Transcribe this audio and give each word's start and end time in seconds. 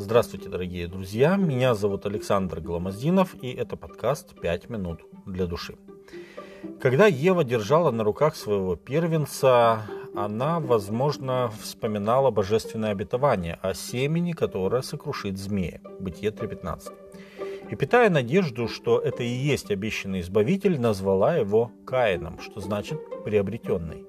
Здравствуйте, 0.00 0.48
дорогие 0.48 0.88
друзья. 0.88 1.36
Меня 1.36 1.74
зовут 1.74 2.06
Александр 2.06 2.62
Гламоздинов, 2.62 3.34
и 3.42 3.52
это 3.52 3.76
подкаст 3.76 4.34
«Пять 4.40 4.70
минут 4.70 5.02
для 5.26 5.44
души». 5.44 5.76
Когда 6.80 7.06
Ева 7.06 7.44
держала 7.44 7.90
на 7.90 8.02
руках 8.02 8.34
своего 8.34 8.76
первенца, 8.76 9.82
она, 10.16 10.58
возможно, 10.58 11.52
вспоминала 11.60 12.30
божественное 12.30 12.92
обетование 12.92 13.58
о 13.60 13.74
семени, 13.74 14.32
которое 14.32 14.80
сокрушит 14.80 15.36
змея. 15.36 15.82
Бытие 16.00 16.30
3.15. 16.30 16.92
И 17.70 17.76
питая 17.76 18.08
надежду, 18.08 18.68
что 18.68 18.98
это 18.98 19.22
и 19.22 19.28
есть 19.28 19.70
обещанный 19.70 20.20
избавитель, 20.20 20.80
назвала 20.80 21.36
его 21.36 21.72
Каином, 21.84 22.40
что 22.40 22.60
значит 22.60 22.98
«приобретенный». 23.22 24.06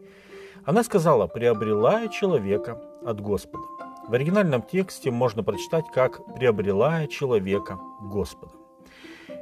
Она 0.64 0.86
сказала 0.86 1.28
«приобрела 1.28 2.08
человека 2.08 2.82
от 3.04 3.20
Господа». 3.20 3.91
В 4.08 4.14
оригинальном 4.14 4.62
тексте 4.62 5.12
можно 5.12 5.44
прочитать 5.44 5.86
как 5.94 6.26
«приобрела 6.36 7.08
человека 7.08 7.80
Господа». 8.02 8.54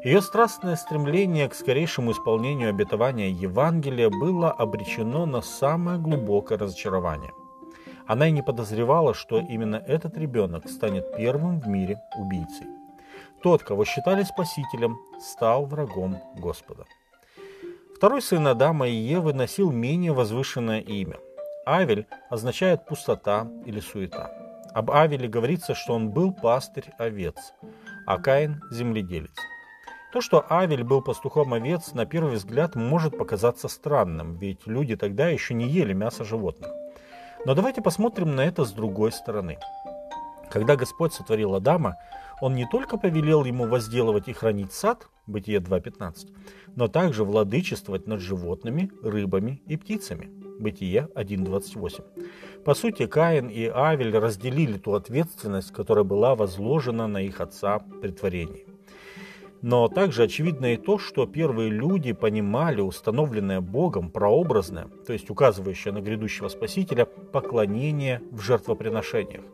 Ее 0.03 0.21
страстное 0.21 0.75
стремление 0.75 1.49
к 1.49 1.53
скорейшему 1.53 2.11
исполнению 2.11 2.69
обетования 2.69 3.29
Евангелия 3.29 4.09
было 4.09 4.51
обречено 4.51 5.25
на 5.25 5.41
самое 5.41 5.99
глубокое 5.99 6.57
разочарование. 6.57 7.31
Она 8.07 8.27
и 8.27 8.31
не 8.31 8.41
подозревала, 8.41 9.13
что 9.13 9.39
именно 9.39 9.75
этот 9.75 10.17
ребенок 10.17 10.69
станет 10.69 11.15
первым 11.17 11.59
в 11.59 11.67
мире 11.67 11.99
убийцей. 12.17 12.67
Тот, 13.43 13.63
кого 13.63 13.85
считали 13.85 14.23
спасителем, 14.23 14.97
стал 15.19 15.65
врагом 15.65 16.17
Господа. 16.35 16.85
Второй 17.95 18.21
сын 18.21 18.47
Адама 18.47 18.87
и 18.87 18.93
Евы 18.93 19.33
носил 19.33 19.71
менее 19.71 20.13
возвышенное 20.13 20.79
имя. 20.79 21.17
Авель 21.67 22.07
означает 22.29 22.85
пустота 22.85 23.47
или 23.65 23.79
суета. 23.79 24.48
Об 24.73 24.91
Авеле 24.91 25.27
говорится, 25.27 25.73
что 25.73 25.93
он 25.93 26.11
был 26.11 26.31
пастырь 26.31 26.91
овец, 26.97 27.53
а 28.05 28.17
Каин– 28.17 28.61
земледелец. 28.71 29.35
То, 30.13 30.21
что 30.21 30.45
Авель 30.49 30.83
был 30.83 31.01
пастухом 31.01 31.53
овец, 31.53 31.93
на 31.93 32.05
первый 32.05 32.35
взгляд 32.35 32.75
может 32.75 33.17
показаться 33.17 33.67
странным, 33.67 34.37
ведь 34.37 34.65
люди 34.65 34.95
тогда 34.95 35.29
еще 35.29 35.53
не 35.53 35.67
ели 35.67 35.93
мясо 35.93 36.23
животных. 36.23 36.71
Но 37.45 37.53
давайте 37.53 37.81
посмотрим 37.81 38.35
на 38.35 38.41
это 38.41 38.65
с 38.65 38.71
другой 38.71 39.11
стороны. 39.11 39.59
Когда 40.49 40.75
Господь 40.75 41.13
сотворил 41.13 41.55
Адама, 41.55 41.97
он 42.41 42.55
не 42.55 42.67
только 42.67 42.97
повелел 42.97 43.45
ему 43.45 43.67
возделывать 43.67 44.27
и 44.27 44.33
хранить 44.33 44.73
сад, 44.73 45.07
Бытие 45.29 45.59
2.15, 45.59 46.35
но 46.75 46.87
также 46.87 47.23
владычествовать 47.23 48.07
над 48.07 48.19
животными, 48.19 48.91
рыбами 49.03 49.61
и 49.67 49.77
птицами, 49.77 50.31
Бытие 50.59 51.07
1.28. 51.15 52.03
По 52.63 52.73
сути, 52.73 53.07
Каин 53.07 53.47
и 53.47 53.65
Авель 53.65 54.17
разделили 54.17 54.77
ту 54.77 54.93
ответственность, 54.93 55.71
которая 55.71 56.03
была 56.03 56.35
возложена 56.35 57.07
на 57.07 57.21
их 57.21 57.41
отца 57.41 57.79
при 58.01 58.11
творении. 58.11 58.65
Но 59.61 59.87
также 59.87 60.23
очевидно 60.23 60.73
и 60.73 60.77
то, 60.77 60.99
что 60.99 61.25
первые 61.25 61.69
люди 61.69 62.13
понимали 62.13 62.81
установленное 62.81 63.59
Богом 63.59 64.09
прообразное, 64.09 64.87
то 65.05 65.13
есть 65.13 65.29
указывающее 65.29 65.93
на 65.93 66.01
грядущего 66.01 66.47
Спасителя, 66.47 67.05
поклонение 67.05 68.21
в 68.31 68.41
жертвоприношениях– 68.41 69.43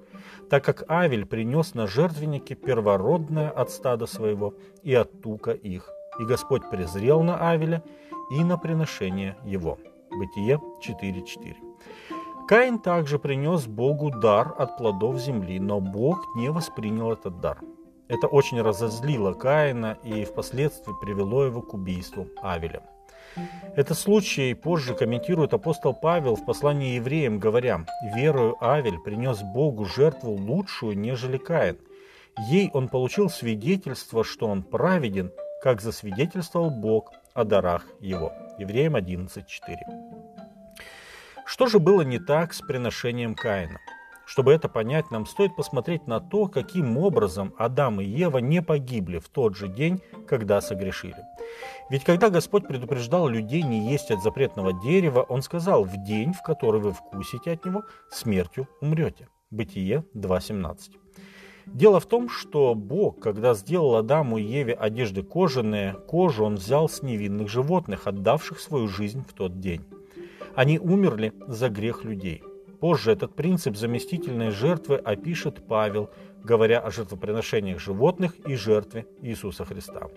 так 0.49 0.63
как 0.63 0.89
Авель 0.89 1.25
принес 1.25 1.73
на 1.73 1.87
жертвеннике 1.87 2.55
первородное 2.55 3.49
от 3.49 3.71
стада 3.71 4.05
своего 4.05 4.53
и 4.83 4.93
от 4.93 5.21
тука 5.21 5.51
их. 5.51 5.89
И 6.19 6.23
Господь 6.23 6.69
презрел 6.69 7.23
на 7.23 7.49
Авеля 7.49 7.83
и 8.31 8.43
на 8.43 8.57
приношение 8.57 9.35
его. 9.43 9.77
Бытие 10.17 10.59
4.4. 10.81 11.55
Каин 12.47 12.79
также 12.79 13.19
принес 13.19 13.65
Богу 13.65 14.11
дар 14.11 14.53
от 14.57 14.77
плодов 14.77 15.17
земли, 15.19 15.59
но 15.59 15.79
Бог 15.79 16.35
не 16.35 16.49
воспринял 16.49 17.11
этот 17.11 17.39
дар. 17.39 17.59
Это 18.07 18.27
очень 18.27 18.61
разозлило 18.61 19.33
Каина 19.33 19.97
и 20.03 20.25
впоследствии 20.25 20.93
привело 21.01 21.43
его 21.43 21.61
к 21.61 21.73
убийству 21.73 22.27
Авеля. 22.41 22.83
Этот 23.75 23.97
случай 23.97 24.53
позже 24.53 24.93
комментирует 24.93 25.53
апостол 25.53 25.93
Павел 25.93 26.35
в 26.35 26.45
послании 26.45 26.95
евреям, 26.95 27.39
говоря, 27.39 27.85
«Верою 28.15 28.55
Авель 28.63 28.99
принес 28.99 29.41
Богу 29.41 29.85
жертву 29.85 30.31
лучшую, 30.31 30.97
нежели 30.97 31.37
Каин. 31.37 31.77
Ей 32.49 32.69
он 32.73 32.89
получил 32.89 33.29
свидетельство, 33.29 34.23
что 34.23 34.47
он 34.47 34.61
праведен, 34.63 35.31
как 35.61 35.81
засвидетельствовал 35.81 36.69
Бог 36.69 37.11
о 37.33 37.43
дарах 37.43 37.85
его». 37.99 38.33
Евреям 38.57 38.95
11.4. 38.95 39.43
Что 41.45 41.67
же 41.67 41.79
было 41.79 42.01
не 42.01 42.19
так 42.19 42.53
с 42.53 42.61
приношением 42.61 43.35
Каина? 43.35 43.79
Чтобы 44.25 44.53
это 44.53 44.67
понять, 44.67 45.11
нам 45.11 45.25
стоит 45.27 45.55
посмотреть 45.55 46.07
на 46.07 46.19
то, 46.19 46.47
каким 46.47 46.97
образом 46.97 47.53
Адам 47.57 48.01
и 48.01 48.05
Ева 48.05 48.39
не 48.39 48.61
погибли 48.61 49.19
в 49.19 49.29
тот 49.29 49.55
же 49.55 49.67
день, 49.67 50.01
когда 50.27 50.61
согрешили. 50.61 51.23
Ведь 51.91 52.03
когда 52.03 52.29
Господь 52.31 52.67
предупреждал 52.67 53.27
людей 53.27 53.61
не 53.61 53.91
есть 53.91 54.09
от 54.09 54.23
запретного 54.23 54.73
дерева, 54.73 55.21
Он 55.21 55.43
сказал, 55.43 55.83
в 55.83 56.03
день, 56.03 56.33
в 56.33 56.41
который 56.41 56.81
вы 56.81 56.91
вкусите 56.91 57.51
от 57.51 57.63
него, 57.65 57.83
смертью 58.09 58.67
умрете. 58.81 59.27
Бытие 59.51 60.03
2.17. 60.15 60.97
Дело 61.67 61.99
в 61.99 62.05
том, 62.05 62.29
что 62.29 62.75
Бог, 62.75 63.19
когда 63.19 63.53
сделал 63.53 63.95
Адаму 63.95 64.37
и 64.37 64.43
Еве 64.43 64.73
одежды 64.73 65.23
кожаные, 65.23 65.93
кожу 65.93 66.45
Он 66.45 66.55
взял 66.55 66.87
с 66.87 67.01
невинных 67.01 67.49
животных, 67.49 68.07
отдавших 68.07 68.59
свою 68.59 68.87
жизнь 68.87 69.23
в 69.27 69.33
тот 69.33 69.59
день. 69.59 69.81
Они 70.55 70.79
умерли 70.79 71.33
за 71.47 71.69
грех 71.69 72.03
людей– 72.03 72.43
Позже 72.79 73.11
этот 73.11 73.33
принцип 73.33 73.75
заместительной 73.75 74.51
жертвы 74.51 74.97
опишет 74.97 75.65
Павел, 75.67 76.11
говоря 76.43 76.79
о 76.79 76.91
жертвоприношениях 76.91 77.79
животных 77.79 78.35
и 78.47 78.55
жертве 78.55 79.07
Иисуса 79.21 79.65
Христа. 79.65 80.09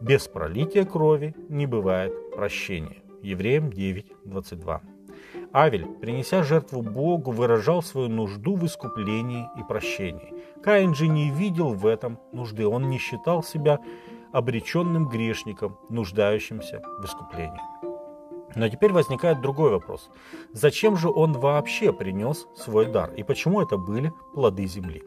Без 0.00 0.26
пролития 0.26 0.84
крови 0.84 1.34
не 1.48 1.66
бывает 1.66 2.12
прощения. 2.34 3.02
Евреям 3.22 3.68
9:22. 3.68 4.80
Авель, 5.54 5.86
принеся 5.86 6.42
жертву 6.42 6.80
Богу, 6.80 7.30
выражал 7.30 7.82
свою 7.82 8.08
нужду 8.08 8.56
в 8.56 8.64
искуплении 8.64 9.48
и 9.58 9.62
прощении. 9.62 10.34
Каин 10.62 10.94
же 10.94 11.08
не 11.08 11.30
видел 11.30 11.74
в 11.74 11.86
этом 11.86 12.18
нужды, 12.32 12.66
он 12.66 12.88
не 12.88 12.98
считал 12.98 13.42
себя 13.42 13.78
обреченным 14.32 15.08
грешником, 15.08 15.78
нуждающимся 15.90 16.82
в 17.00 17.04
искуплении. 17.04 17.60
Но 18.54 18.68
теперь 18.68 18.92
возникает 18.92 19.40
другой 19.40 19.70
вопрос. 19.70 20.10
Зачем 20.52 20.96
же 20.96 21.10
он 21.10 21.32
вообще 21.32 21.92
принес 21.92 22.46
свой 22.56 22.86
дар? 22.86 23.12
И 23.14 23.22
почему 23.22 23.60
это 23.62 23.76
были 23.76 24.12
плоды 24.34 24.66
земли? 24.66 25.02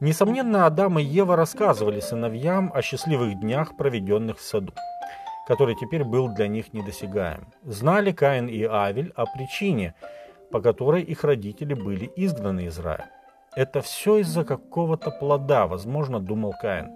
Несомненно, 0.00 0.66
Адам 0.66 0.98
и 0.98 1.02
Ева 1.02 1.36
рассказывали 1.36 2.00
сыновьям 2.00 2.72
о 2.74 2.80
счастливых 2.80 3.38
днях, 3.38 3.76
проведенных 3.76 4.38
в 4.38 4.42
саду, 4.42 4.72
который 5.50 5.74
теперь 5.74 6.04
был 6.04 6.28
для 6.28 6.46
них 6.46 6.72
недосягаем. 6.72 7.48
Знали 7.64 8.12
Каин 8.12 8.46
и 8.46 8.62
Авель 8.62 9.12
о 9.16 9.26
причине, 9.26 9.94
по 10.52 10.60
которой 10.60 11.02
их 11.02 11.24
родители 11.24 11.74
были 11.74 12.08
изгнаны 12.14 12.66
из 12.66 12.78
рая. 12.78 13.10
Это 13.56 13.80
все 13.80 14.18
из-за 14.18 14.44
какого-то 14.44 15.10
плода, 15.10 15.66
возможно, 15.66 16.20
думал 16.20 16.54
Каин. 16.62 16.90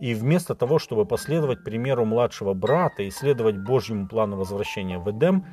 И 0.00 0.14
вместо 0.14 0.54
того, 0.54 0.78
чтобы 0.78 1.04
последовать 1.04 1.64
примеру 1.64 2.04
младшего 2.04 2.54
брата 2.54 3.02
и 3.02 3.10
следовать 3.10 3.58
Божьему 3.58 4.06
плану 4.06 4.36
возвращения 4.36 5.00
в 5.00 5.10
Эдем, 5.10 5.44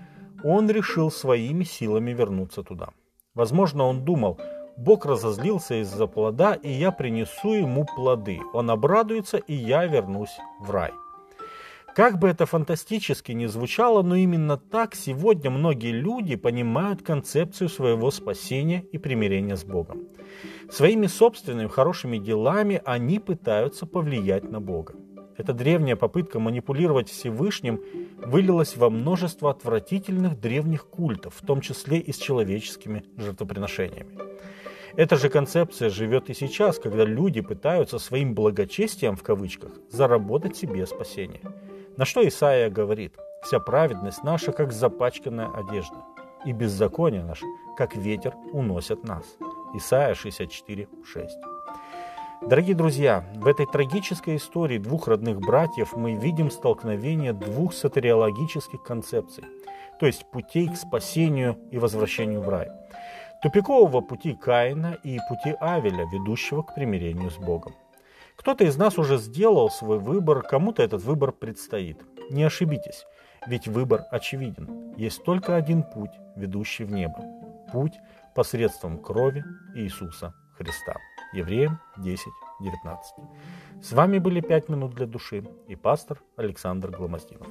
он 0.43 0.69
решил 0.69 1.09
своими 1.09 1.63
силами 1.63 2.11
вернуться 2.11 2.61
туда. 2.61 2.89
Возможно, 3.33 3.85
он 3.85 4.05
думал, 4.05 4.39
Бог 4.77 5.07
разозлился 5.07 5.81
из-за 5.81 6.05
плода, 6.05 6.53
и 6.53 6.69
я 6.69 6.91
принесу 6.91 7.53
ему 7.53 7.87
плоды. 7.95 8.39
Он 8.53 8.69
обрадуется, 8.69 9.37
и 9.37 9.55
я 9.55 9.87
вернусь 9.87 10.37
в 10.59 10.69
рай. 10.69 10.93
Как 11.97 12.19
бы 12.19 12.27
это 12.27 12.45
фантастически 12.45 13.31
ни 13.31 13.47
звучало, 13.47 14.03
но 14.03 14.15
именно 14.15 14.55
так 14.55 14.93
сегодня 14.93 15.49
многие 15.49 15.91
люди 15.91 16.35
понимают 16.35 17.01
концепцию 17.01 17.69
своего 17.69 18.11
спасения 18.11 18.85
и 18.91 18.99
примирения 18.99 19.55
с 19.55 19.63
Богом. 19.63 20.03
Своими 20.69 21.07
собственными 21.07 21.67
хорошими 21.67 22.19
делами 22.19 22.83
они 22.85 23.17
пытаются 23.17 23.88
повлиять 23.88 24.44
на 24.44 24.61
Бога. 24.61 24.94
Эта 25.38 25.53
древняя 25.53 25.95
попытка 25.95 26.39
манипулировать 26.39 27.09
Всевышним 27.09 27.81
вылилась 28.23 28.77
во 28.77 28.91
множество 28.91 29.50
отвратительных 29.50 30.39
древних 30.39 30.85
культов, 30.85 31.33
в 31.35 31.43
том 31.43 31.61
числе 31.61 31.97
и 31.97 32.11
с 32.11 32.17
человеческими 32.17 33.05
жертвоприношениями. 33.17 34.19
Эта 34.95 35.15
же 35.15 35.29
концепция 35.29 35.89
живет 35.89 36.29
и 36.29 36.35
сейчас, 36.35 36.77
когда 36.77 37.05
люди 37.05 37.41
пытаются 37.41 37.97
своим 37.97 38.35
благочестием 38.35 39.15
в 39.15 39.23
кавычках 39.23 39.71
заработать 39.89 40.55
себе 40.55 40.85
спасение– 40.85 41.41
на 41.97 42.05
что 42.05 42.25
Исаия 42.27 42.69
говорит, 42.69 43.17
«Вся 43.41 43.59
праведность 43.59 44.23
наша, 44.23 44.51
как 44.51 44.71
запачканная 44.71 45.49
одежда, 45.51 46.05
и 46.45 46.51
беззаконие 46.51 47.23
наше, 47.23 47.45
как 47.75 47.95
ветер, 47.95 48.35
уносят 48.53 49.03
нас». 49.03 49.25
Исаия 49.73 50.13
64, 50.13 50.88
6. 51.03 51.38
Дорогие 52.44 52.75
друзья, 52.75 53.25
в 53.35 53.47
этой 53.47 53.65
трагической 53.65 54.35
истории 54.35 54.77
двух 54.77 55.07
родных 55.07 55.39
братьев 55.39 55.94
мы 55.95 56.13
видим 56.13 56.51
столкновение 56.51 57.33
двух 57.33 57.73
сатериологических 57.73 58.83
концепций, 58.83 59.43
то 60.00 60.05
есть 60.05 60.29
путей 60.31 60.67
к 60.67 60.77
спасению 60.77 61.57
и 61.71 61.79
возвращению 61.79 62.41
в 62.41 62.50
рай. 62.50 62.69
тупикового 63.41 64.01
пути 64.01 64.35
Каина 64.35 64.97
и 65.03 65.17
пути 65.27 65.55
Авеля, 65.59 66.05
ведущего 66.11 66.61
к 66.61 66.75
примирению 66.75 67.31
с 67.31 67.38
Богом. 67.38 67.73
Кто-то 68.38 68.63
из 68.63 68.78
нас 68.78 68.98
уже 68.98 69.18
сделал 69.18 69.69
свой 69.69 70.00
выбор, 70.00 70.44
кому-то 70.44 70.84
этот 70.84 71.04
выбор 71.04 71.31
предстоит. 71.31 71.98
Не 72.30 72.44
ошибитесь, 72.44 73.06
ведь 73.48 73.68
выбор 73.68 74.06
очевиден. 74.12 74.94
Есть 74.95 75.24
только 75.24 75.56
один 75.56 75.84
путь, 75.84 76.12
ведущий 76.36 76.86
в 76.86 76.92
небо. 76.92 77.18
Путь 77.74 78.00
посредством 78.36 79.00
крови 79.00 79.44
Иисуса 79.75 80.34
Христа. 80.57 80.95
Евреям 81.34 81.80
10, 81.98 82.25
19. 82.62 83.16
С 83.81 83.92
вами 83.92 84.19
были 84.19 84.39
«Пять 84.39 84.69
минут 84.69 84.94
для 84.94 85.07
души» 85.07 85.44
и 85.68 85.75
пастор 85.75 86.22
Александр 86.38 86.92
Гломоздинов. 86.92 87.50